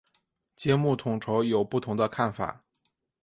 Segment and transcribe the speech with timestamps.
[0.55, 2.63] 节目统筹有不同的看法。